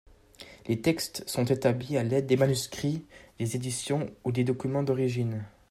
[0.65, 3.05] Les textes sont établis à l'aide des manuscrits,
[3.37, 5.45] des éditions ou des documents d'origine.